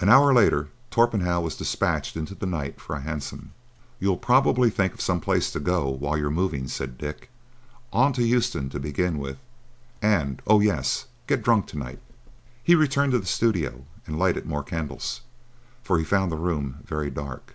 [0.00, 3.52] An hour later Torpenhow was despatched into the night for a hansom.
[4.00, 7.28] "You'll probably think of some place to go to while you're moving," said Dick.
[7.92, 9.36] "On to Euston, to begin with,
[10.00, 12.00] and—oh yes—get drunk to night."
[12.64, 15.20] He returned to the studio, and lighted more candles,
[15.82, 17.54] for he found the room very dark.